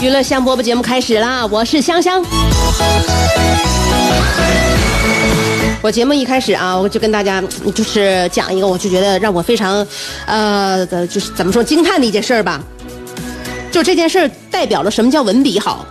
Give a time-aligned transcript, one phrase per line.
[0.00, 1.46] 娱乐香饽饽节目开始啦！
[1.46, 2.24] 我是香香。
[5.82, 7.42] 我节目一开始啊，我就跟大家
[7.74, 9.86] 就是讲一个，我就觉得让我非常，
[10.24, 12.62] 呃，就是怎么说惊叹的一件事儿吧。
[13.70, 15.84] 就这件事儿代表了什么叫文笔好？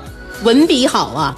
[0.43, 1.35] 文笔好啊，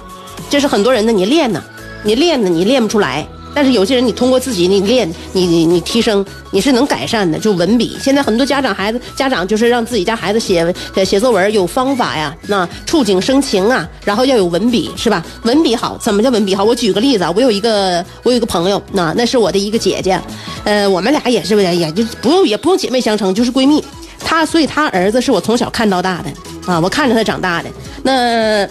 [0.48, 1.62] 这是很多人的你练呢，
[2.02, 3.28] 你练呢，你练不出来。
[3.54, 7.38] 但是有些人，你通过自己你练，你你你提升，你是能改善的。
[7.38, 15.24] 就文笔，现在很多家长孩子家长就是让自己家孩子写写作文有方法呀，那触景生情啊，然后要有文笔是吧？
[15.42, 16.64] 文笔好，怎么叫文笔好？
[16.64, 20.20] 我举个例子啊，我有一个我有一个朋友，那那是我的一个姐姐，
[20.64, 23.84] 呃，我们俩也是也就不用也不用姐妹相称，就是闺蜜。
[24.24, 27.68] 她所以她儿子是我从小看到大的啊，我看着他长大的
[28.02, 28.68] 那。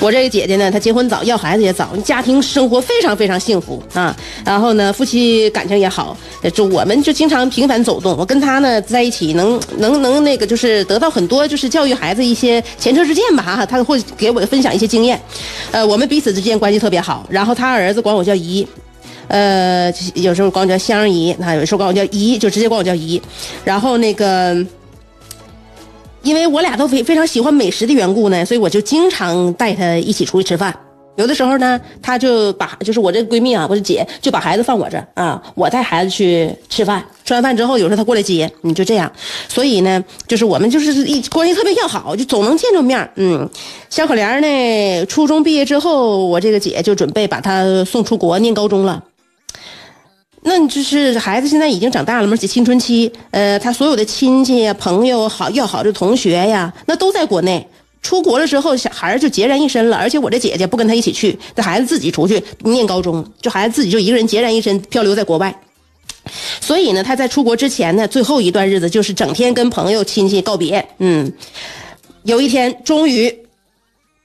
[0.00, 4.16] 我这个姐姐呢，她结婚早，要孩子也早，家庭生活非常非常幸福啊。
[4.44, 6.16] 然后呢，夫妻感情也好，
[6.54, 8.16] 就我们就经常频繁走动。
[8.16, 13.66] 我跟她呢在一起，能能能那个，就是得到很多，就是教育孩子一些前车之鉴吧哈。
[13.66, 15.20] 她会给我分享一些经验，
[15.72, 17.26] 呃，我们彼此之间关系特别好。
[17.28, 18.64] 然后她儿子管我叫姨，
[19.26, 23.20] 呃，有时候管我叫香姨，那有时候管我叫姨，就直接管我叫姨。
[23.64, 24.64] 然后那个。
[26.22, 30.74] 因为我俩都非非常喜欢美食的缘故呢，所以我就经常带她一起出去吃饭。
[31.16, 37.04] 有的时候呢，她就把就是我这闺蜜啊，我的姐就把孩子放我这啊，我带孩子去吃饭。
[37.24, 39.10] 吃完饭之后，有时候她过来接，你就这样。
[39.48, 43.10] 所以呢，就是我们就是一关系特别要好，就总能见着面。
[43.16, 43.48] 嗯，
[43.90, 49.02] 小可怜呢，初中毕业之后，我这个姐就准备把她送出国念高中了。
[50.42, 57.66] 那你就是孩子现在已经长大了嘛，且青春期，呃，他所有的亲戚呀、朋友、好要好的同学呀，那都在国内。
[58.00, 59.96] 出国了之后，小孩就孑然一身了。
[59.96, 65.54] 而且我这姐姐不跟他一起去，这孩子自己出去念高中，就孩子自己就一个人孑然一身漂流在国外。
[66.60, 70.88] 所以呢，他在出国之前呢，最后一段日子就是整天跟朋友亲戚告别。
[70.98, 71.30] 嗯，
[72.22, 73.36] 有一天终于，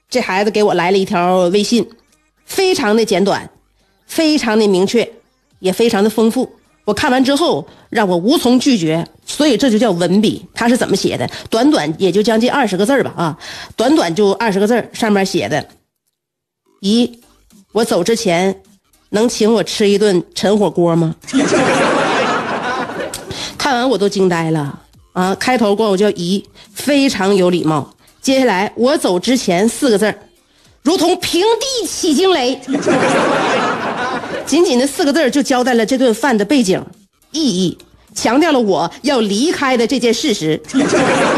[0.08, 1.84] 这孩子给我来了一条微信，
[2.46, 3.50] 非常的简短，
[4.06, 5.10] 非常的明确。
[5.58, 6.50] 也非常的丰富，
[6.84, 10.44] 我看完之后让我无从拒绝，所以这就叫文笔。
[10.54, 11.28] 他是怎么写的？
[11.48, 13.38] 短短也就将近二十个字吧，啊，
[13.76, 15.66] 短短就二十个字上面写的：
[16.80, 17.20] 姨，
[17.72, 18.62] 我走之前
[19.10, 21.14] 能请我吃一顿陈火锅吗？
[23.56, 24.78] 看完我都惊呆了
[25.14, 25.34] 啊！
[25.36, 26.44] 开头管我叫姨，
[26.74, 27.94] 非常有礼貌。
[28.20, 30.14] 接下来我走之前四个字
[30.82, 32.60] 如同平地起惊雷。
[34.46, 36.84] 仅仅的四个字就交代了这顿饭的背景、
[37.32, 37.78] 意义，
[38.14, 40.60] 强调了我要离开的这件事实，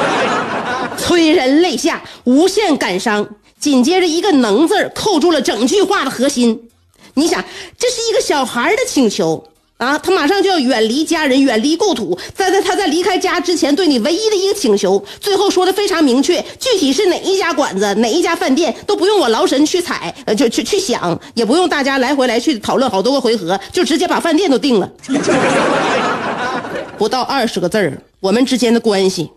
[0.99, 3.27] 催人泪下，无限感伤。
[3.59, 6.69] 紧接着一个“能”字扣住了整句话的核心。
[7.15, 7.43] 你想，
[7.79, 9.43] 这是一个小孩的请求。
[9.79, 24.91] 啊，他马上就要远离家人，远离故土，在在他在离开家之前，对你唯一的一个请求，最后说的非常明确，具体是哪一家馆子，哪一家饭店，都不用我劳神去踩，呃，就去去想，也不用大家来回来去讨论好多个回合，就直接把饭店都定了。
[26.97, 29.31] 不到二十个字儿，我们之间的关系，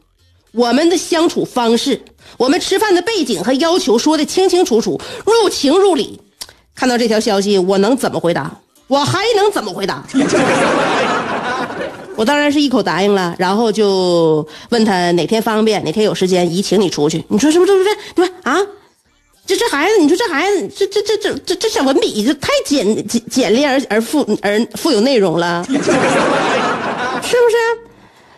[0.53, 2.01] 我们的相处方式，
[2.37, 6.21] 我们吃饭的背景和要求说的清清楚楚，入情入理。
[6.73, 8.61] 看到这条消息，我能怎么回答？
[8.89, 10.03] 我还能怎么回答？
[12.17, 17.23] 我当然是一口答应了，然后就问他哪天方便，哪天有时间，姨请你出去。
[17.29, 17.71] 你说是不是？
[17.77, 17.89] 不是？
[18.15, 18.59] 你说啊，
[19.45, 27.57] 这这孩子，你说这孩子，这这这这这这小文笔，这太简简简练而而富而富有内容了，是不是？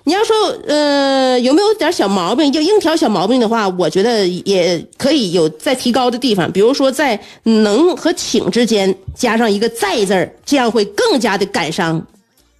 [0.04, 0.36] 你要说
[0.68, 6.52] 呃有没有点小毛病，要硬挑小毛病的话，我觉得也可以有再提高的地方。
[6.52, 12.02] 比如说在能和请之间加上一个在字儿，这样会更加的感伤。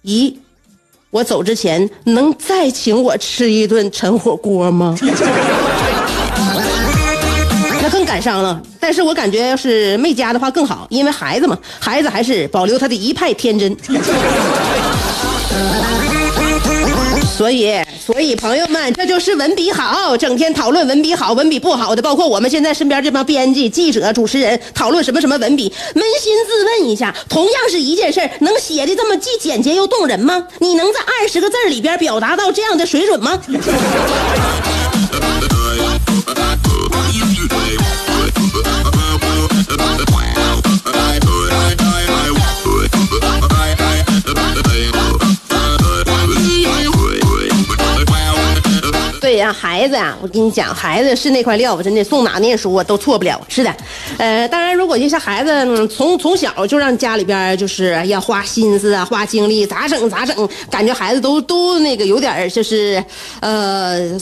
[0.04, 0.32] 咦，
[1.10, 4.96] 我走之前能再请我吃一顿陈火锅吗？
[7.82, 8.62] 那更感伤了。
[8.78, 13.76] 但是我感觉要是没加的话更好，因为孩子嘛，孩子还是保留他的一派天真。
[17.36, 25.72] 所以，所以朋友们，这就是文笔好，整天讨论文笔好、文笔不好的，包括我们现在身边这帮编辑、记者、主持人，讨论什么什么文笔。
[25.94, 30.46] 扪心自问一下，同样是一件事儿，能写的这么既简洁又动人吗？
[30.58, 33.42] 你能在二十个字里边表达到这样的水准吗？
[49.52, 53.40] 孩子啊，我跟你讲，孩子是那块料，真的送哪念书啊都错不了。
[53.48, 53.74] 是的，
[54.18, 63.04] 呃，当然，如果就是孩子从从小就让家里边就是要花心思啊，花精力，咋整咋整，感觉孩子都都那个有点就是，
[63.40, 64.18] 呃，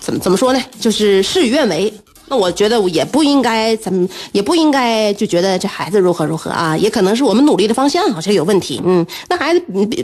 [0.00, 1.92] 怎么怎么说呢，就是事与愿违。
[2.28, 8.80] 那我觉得也不应该，怎么也不应该就觉得这孩子如何如何啊，也可能是我们努力的方向好像有问题。
[8.84, 9.62] 嗯，那孩子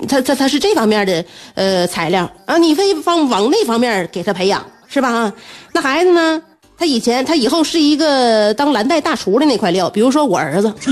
[0.09, 1.25] 他他他是这方面的
[1.55, 5.11] 呃材料啊，你非方往那方面给他培养是吧？
[5.11, 5.33] 啊，
[5.73, 6.41] 那孩子呢，
[6.79, 10.73] 他以前他以后是一个当蓝带大厨的那块料，比如说我儿子。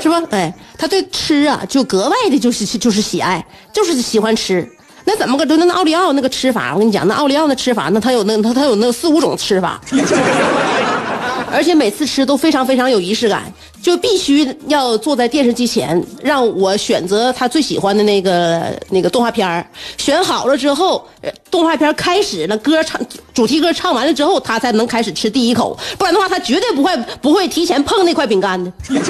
[0.00, 0.20] 是吧？
[0.30, 4.68] 哎，他对吃啊，就格外的就是就是喜爱，就是喜欢吃。
[5.04, 5.44] 那怎么个？
[5.44, 9.80] 就那奥利奥那个吃法，我跟你讲，那奥利奥那吃法，那他有那他他有那四五种吃法，
[11.52, 13.42] 而且每次吃都非常非常有仪式感，
[13.82, 19.68] 就必须要坐在电视机前，让我选择他最喜欢的那个那个动画片
[19.98, 21.06] 选好了之后，
[21.50, 22.98] 动画片开始了，歌唱
[23.34, 28.72] 主题歌唱完了之后，他才能开始吃第一口，不然的话，他绝对不会不会提前碰那块饼干的。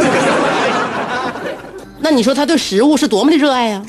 [2.05, 3.87] 那你说他对食物是多么的热爱呀、啊？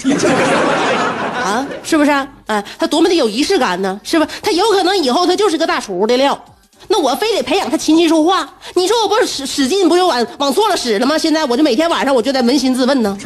[1.44, 2.64] 啊是不是啊？
[2.80, 4.00] 他多么的有仪式感呢？
[4.04, 4.26] 是不？
[4.42, 6.40] 他有可能以后他就是个大厨的料。
[6.90, 11.18] 那我非得培养他琴棋书画，你说我不是使使劲不就往往错了使了吗？
[11.18, 13.18] 现在我就每天晚上我就在扪心自问呢。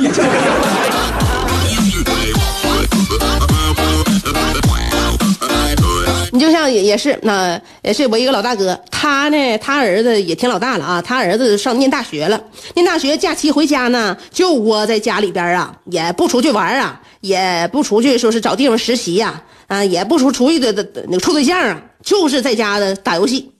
[6.31, 12.41] 你就像也也是那也是我一个老大哥，他呢，他儿子也挺老大了啊，他儿子上念大学了，
[12.75, 23.51] 念大学假期回家呢，就窝在家里边啊，也不出去玩啊，也不出去说是找地方实习呀、啊，也不出出去的的的那个处对象啊，就是在家的打游戏。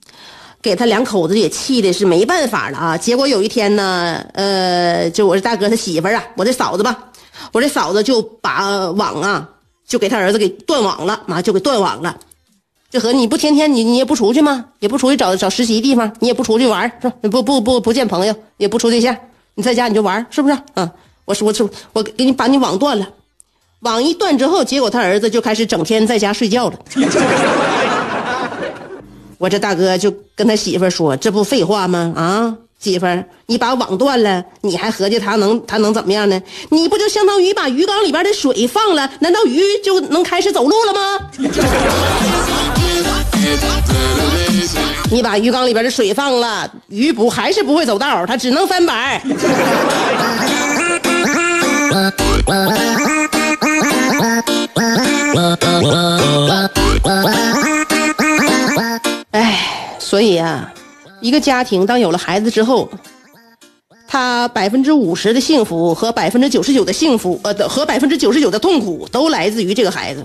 [0.60, 2.96] 给他两口子也气的是没办法了啊！
[2.98, 6.98] 结果有一天呢，呃，就我这大哥他媳妇儿啊，我这嫂子吧，
[7.52, 9.48] 我这嫂子就把网啊，
[9.86, 12.18] 就给他儿子给断网了，妈就给断网了。
[12.90, 14.64] 这和你不天天你你也不出去吗？
[14.80, 17.14] 也不出去找找实习地方，你也不出去玩是吧？
[17.30, 19.14] 不不不不见朋友，也不处对象，
[19.54, 20.56] 你在家你就玩是不是？
[20.74, 20.90] 嗯，
[21.26, 23.06] 我说我说我给你把你网断了，
[23.80, 26.78] 网一断之后，结果他儿子就开始整天在家睡觉了。
[29.36, 32.12] 我这大哥就跟他媳妇说：“这不废话吗？
[32.16, 33.06] 啊，媳妇，
[33.46, 36.42] 你把网断了，你还合计他能他能怎么样呢？
[36.70, 42.37] 你不就相当于把鱼缸里边的水放了，难道鱼就能开始走路了吗？
[45.10, 49.20] 你把鱼缸里边的水放了，鱼不还是不会走道，它只能翻板。
[59.30, 59.60] 哎，
[59.98, 60.70] 所以啊，
[61.20, 62.88] 一个家庭当有了孩子之后，
[64.06, 70.24] 他百分之五十的幸福和百分之九十九的幸福，呃，和百分之九十九的痛苦都来自于这个孩子。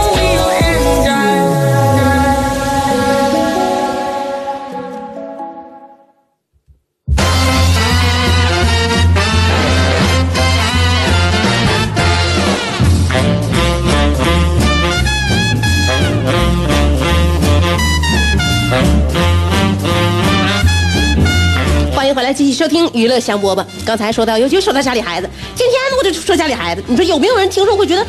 [22.33, 23.65] 继续收听娱乐香饽饽。
[23.85, 28.05] 刚才说到，尤其说到家里孩子，今天我就说家里孩子，你说有没有人听说会觉得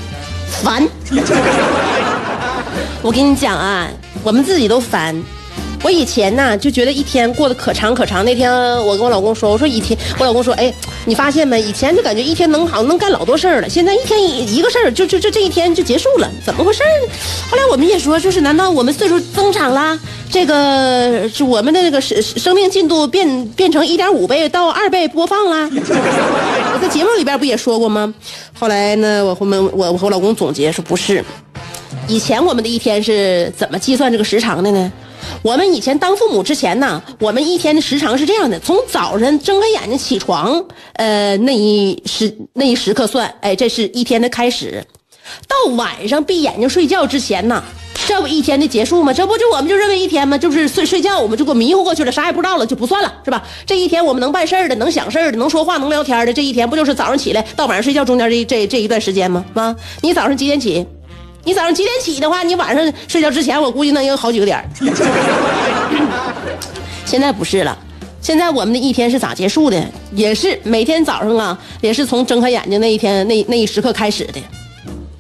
[0.63, 0.87] 烦。
[3.03, 3.89] 我跟你讲啊，
[4.23, 5.15] 我们自己都烦。
[5.83, 8.25] 我以前呢就觉得一天过得可长可长。
[8.25, 8.53] 那天
[8.85, 10.73] 我跟我老公说，我说一天，我老公说，哎，
[11.05, 11.61] 你发现没？
[11.61, 16.89] 以前就感觉一天能好能干老多事儿了，现在一天一一个事儿就就就这一天就结束了，怎么回事儿？
[17.51, 19.99] 后来我们也说，就是难道我们岁数增长啦？
[20.31, 25.69] 这个是我们的那个生生命进度变变成一点五倍到二倍播放啦？
[25.73, 28.15] 我在节目里边不也说过吗？
[28.59, 31.23] 后来呢，我我们我我和我老公总结说不是，
[32.07, 34.93] 以前我们的一天是怎么计算这个时长的呢？
[35.43, 40.63] 我们以前当父母之前呢，我们一天的时长是这样的：从早晨睁开眼睛起床，
[40.95, 44.83] 呃，那一时那一时刻算，哎，这是一天的开始；
[45.49, 47.63] 到晚上闭眼睛睡觉之前呢，
[48.07, 49.13] 这不一天的结束吗？
[49.13, 50.37] 这不就我们就认为一天吗？
[50.37, 53.43] 就是睡睡觉，我们就给我迷糊过去了，啥也不知道了，就不算了，是吧？
[53.67, 59.45] 这一天我们能办事儿的，能想事儿的，能说话，能聊天的，这一天不就是早上起来到晚上睡觉中间这这这一段时间吗？
[59.55, 60.87] 啊，你早上几点起？
[61.45, 64.65] 你早上几点起的话，你晚上睡觉之前，我估计能有好几个点儿。
[67.05, 67.77] 现在不是了，
[68.21, 69.85] 现在我们的一天是咋结束的？
[70.15, 74.41] 也是每天早上啊，也是从睁开眼睛那一天那那一时刻开始的，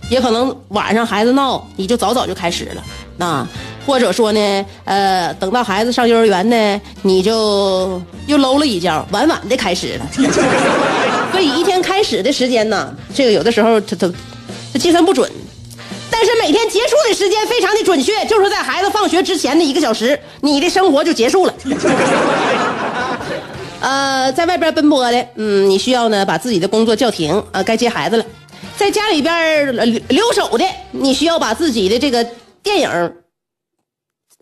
[0.08, 3.46] 也可能晚上孩子闹，你就早早就开始了啊，
[3.84, 10.08] 或者说呢，呃，等到孩子上幼儿园呢，你就又搂了一觉，晚晚的开始了。
[11.32, 14.08] 所以一天开始的时间呢，这个有的时候它它
[14.72, 15.28] 它计算不准。
[16.24, 21.54] 但是每天结束的时间非常的准确，就是在孩子放学之前的一个小时，你的生活就结束了。
[23.82, 28.24] 呃，在外边奔波的，嗯，你需要呢把自己的工作叫停，啊，该接孩子了。
[28.76, 32.24] 在家里边留留守的，你需要把自己的这个
[32.62, 33.12] 电影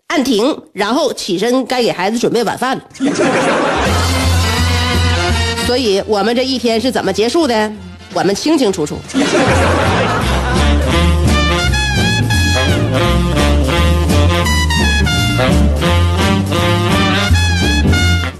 [0.05, 2.83] 按停，然后起身该给孩子准备晚饭了。
[5.65, 7.71] 所以我们这一天是怎么结束的？
[8.13, 8.99] 我们清清楚楚。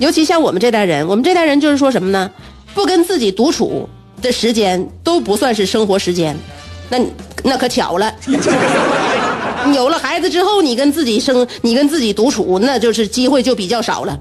[0.01, 2.31] 尤其像我们这代人，我们这代人就是说什么呢？
[2.73, 3.87] 不跟自己独处
[4.19, 6.35] 的时间都不算是生活时间，
[6.89, 6.97] 那
[7.43, 8.11] 那可巧了。
[9.75, 14.19] 有了孩子之后，你跟自己生，你跟自己独处，那就是机会就比较少了。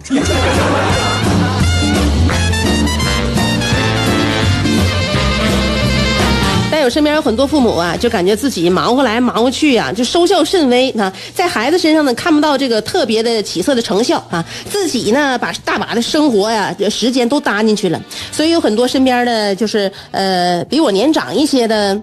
[6.81, 18.01] 有身边有很多父母啊，就感觉自己忙活来忙活去啊，就收效甚微啊，在孩子身上呢看不到这个特别的起色的成效啊，自己呢把大把的生活呀、时间都搭进去了，
[18.33, 22.01] 所以有很多身边的就是呃比我年长一些的。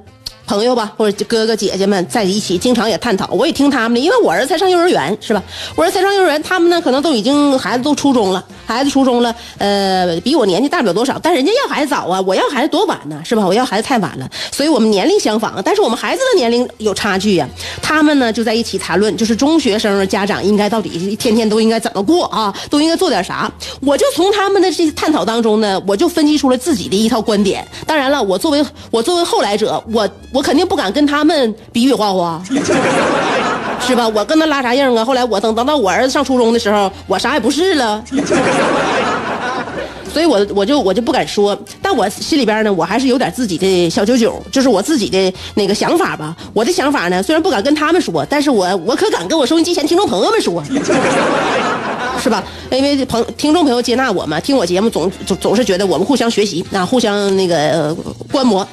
[0.48, 3.28] 朋友吧，或者哥哥姐姐们在一起，经常也探讨。
[3.32, 5.44] 我也听他们的，因为我儿子才上幼儿园，是吧？
[5.76, 13.46] 我儿子才上幼儿园，他们呢可能都已经孩子都初中了，孩子初中了，呃，比我年纪大不了多少，但人家要孩子早啊，我要孩子多晚呢，是吧？
[13.46, 17.46] 我要孩子太晚了，所以我们年龄相仿，但是我们孩子的年龄有差距呀。
[17.82, 22.54] 他们呢就在一起谈论，就是中学生家长应该到底天天都应该怎么过啊？
[22.70, 23.52] 都应该做点啥？
[23.82, 27.68] 我就从他们的这些探讨当中呢，我就分析出了自己的一套观点。
[27.86, 30.08] 当然了，我作为我作为后来者，我。
[30.38, 32.40] 我肯定不敢跟他们比比划划，
[33.82, 34.08] 是吧？
[34.08, 35.04] 我跟他拉啥硬啊？
[35.04, 38.04] 后来我等等到我儿子上初中的时候，我啥也不是了，
[40.14, 41.58] 所以我我就我就不敢说。
[41.82, 46.38] 但我心里边呢，我还是有点自己的小九九，就是我自己的那个想法吧。
[46.54, 50.64] 我的想法呢，虽然不敢跟他们说，但是我我可敢跟我收音机前听众朋友们说，
[52.22, 52.44] 是吧？
[52.70, 57.98] 因为朋听众朋友接纳我嘛，听我节目总总总是觉得我们互相学习啊，互相那个、呃
[58.32, 58.68] 观摩。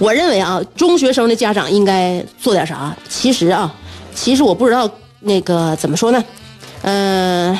[0.00, 2.96] 我认为啊，中学生的家长应该做点啥？
[3.06, 3.70] 其实啊，
[4.14, 4.90] 其实我不知道
[5.20, 6.24] 那个怎么说呢，
[6.80, 7.56] 嗯、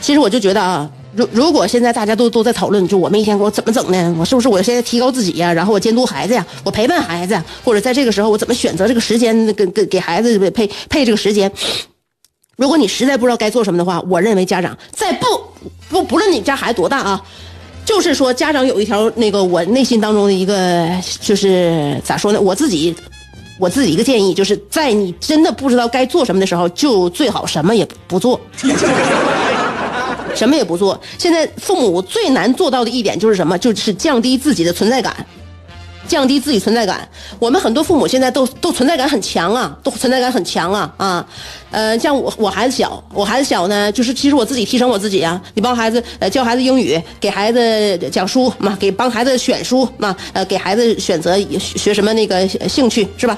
[0.00, 4.14] 其实我就觉得啊，如如果现在大家都都在讨论，就我们一天给我怎么整呢？
[4.16, 11.50] 我是不是我现在提高自己呀、然后我监督孩子呀，我陪伴孩子呀，或者在这个时候我怎么选择这个时间，给给给孩子配配这个时间？
[12.56, 15.26] 如果你实在不知道该做什么的话，我认为家长在不
[15.88, 17.20] 不不论你家孩子多大啊，
[17.84, 20.88] 就是说家长有一条那个我内心当中的一个
[21.20, 22.94] 就是咋说呢，我自己
[23.58, 28.40] 我自己一个建议，就是在你真的不知道该做什么的时候，就最好什么也不做。
[30.34, 30.98] 什么也不做。
[31.18, 33.58] 现在父母最难做到的一点就是什么？
[33.58, 35.14] 就是降低自己的存在感。
[36.06, 37.08] 降低自己存在感。
[37.38, 41.26] 我们很多父母现在都都存在感很强啊，都存在感很强啊啊，
[41.70, 53.36] 呃，像我我孩子小，我孩子小呢，就是其实我自己提升我自己啊，你帮孩子呃教孩子英语，给孩子讲书嘛，给帮孩子选书嘛，呃给孩子选择学什么那个兴趣是吧？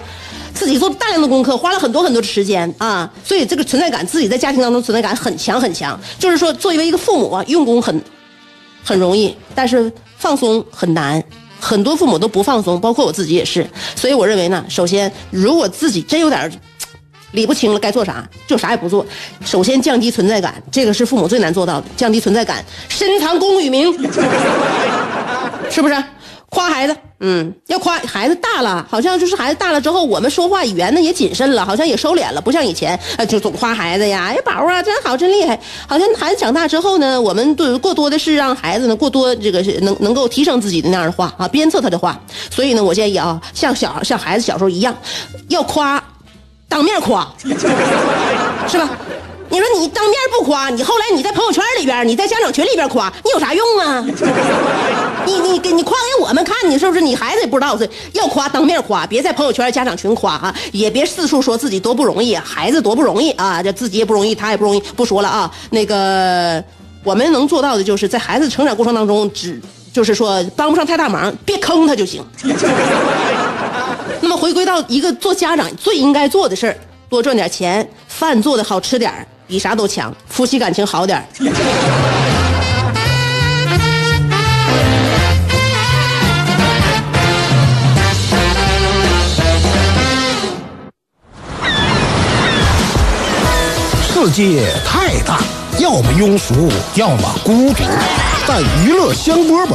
[0.54, 6.00] 自己做大量的功课，花了很多很多的时间啊，所以这个存在感自己在家庭当中存在感很强很强。
[6.16, 8.00] 就是说，作为一个父母啊，用功很
[8.84, 11.20] 很容易，但是放松很难。
[11.64, 13.66] 很多父母都不放松，包括我自己也是。
[13.96, 16.52] 所以我认为呢，首先如果自己真有点
[17.32, 19.04] 理不清了该做啥，就啥也不做。
[19.44, 23.90] 首先降低存在感，这个是父母最难做到的，降低存在感，深藏功与名，
[25.70, 26.04] 是不是？
[26.54, 35.58] 夸孩子，嗯，要夸孩子大了，好像就是孩子大了之后，我们说话语言呢也谨慎了，好像也收敛了，不像以前，呃，就总夸孩子呀，哎，宝啊，真好，真厉害。
[35.88, 42.18] 好像孩子长大之后呢，我们对过多的是让孩子呢过多这个是能能够提升自己的那样的话啊，鞭策他的话。
[42.50, 44.96] 所以呢，我建议啊，像小像孩子小时候一样，
[45.48, 46.02] 要夸，
[46.68, 47.26] 当面夸，
[48.68, 48.88] 是吧？
[49.54, 54.04] 你说你当面不夸，你后来你在朋友圈里边，你在家长群里边夸，你有啥用啊？
[55.24, 57.00] 你你给你夸给我们看，你是不是？
[57.00, 65.48] 你孩子也不知道是要夸当面夸，别在朋友圈、家长群夸啊，也别四处说自己多不容易，孩子多不容易啊，这自己也不容易，他也不容易，不说了啊。
[65.70, 66.60] 那个
[67.04, 72.20] 我们能做到的就是在孩子成长过程当中，只就是说帮不上太大忙，别坑他就行。
[74.20, 76.76] 那么回归到一个做家长最应该做的事儿，
[77.08, 81.24] 多赚点钱，饭做的好吃点儿比啥都强，夫妻感情好点儿
[94.14, 95.38] 世界太大，
[95.78, 97.82] 要么庸俗，要么孤独。
[98.46, 99.74] 但娱乐香饽饽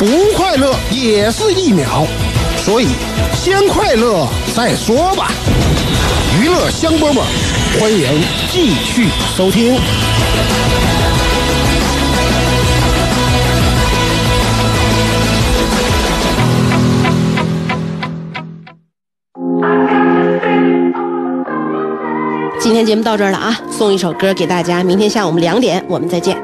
[0.00, 2.06] 不快乐也是一秒，
[2.56, 2.88] 所以
[3.34, 5.30] 先快乐再说吧。
[6.40, 7.20] 娱乐香饽饽，
[7.78, 9.78] 欢迎继续收听。
[22.58, 26.38] 今天节目到这儿了啊，送一首歌给大家，明天下午我们两点我们再见。